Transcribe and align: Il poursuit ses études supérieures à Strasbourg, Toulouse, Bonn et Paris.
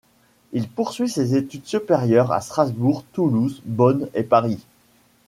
Il 0.51 0.67
poursuit 0.67 1.07
ses 1.09 1.35
études 1.35 1.67
supérieures 1.67 2.31
à 2.31 2.41
Strasbourg, 2.41 3.03
Toulouse, 3.13 3.61
Bonn 3.65 4.09
et 4.15 4.23
Paris. 4.23 4.65